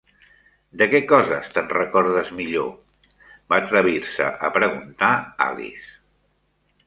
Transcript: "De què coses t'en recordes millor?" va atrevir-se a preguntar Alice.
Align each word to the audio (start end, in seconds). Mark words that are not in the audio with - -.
"De 0.81 0.85
què 0.93 1.01
coses 1.09 1.49
t'en 1.57 1.67
recordes 1.73 2.31
millor?" 2.39 2.71
va 3.53 3.59
atrevir-se 3.65 4.29
a 4.49 4.53
preguntar 4.55 5.11
Alice. 5.49 5.93